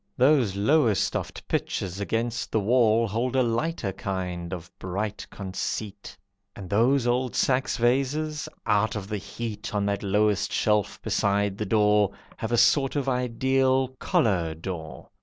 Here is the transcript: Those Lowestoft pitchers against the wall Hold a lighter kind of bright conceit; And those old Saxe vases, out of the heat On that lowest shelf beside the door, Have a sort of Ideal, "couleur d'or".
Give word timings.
Those 0.17 0.55
Lowestoft 0.55 1.47
pitchers 1.47 1.99
against 1.99 2.51
the 2.51 2.59
wall 2.59 3.07
Hold 3.07 3.35
a 3.35 3.43
lighter 3.43 3.93
kind 3.93 4.51
of 4.51 4.71
bright 4.79 5.27
conceit; 5.29 6.17
And 6.55 6.67
those 6.71 7.05
old 7.05 7.35
Saxe 7.35 7.77
vases, 7.77 8.49
out 8.65 8.95
of 8.95 9.07
the 9.07 9.19
heat 9.19 9.75
On 9.75 9.85
that 9.85 10.01
lowest 10.01 10.51
shelf 10.51 10.99
beside 11.03 11.55
the 11.59 11.67
door, 11.67 12.13
Have 12.37 12.51
a 12.51 12.57
sort 12.57 12.95
of 12.95 13.07
Ideal, 13.07 13.89
"couleur 13.99 14.55
d'or". 14.55 15.09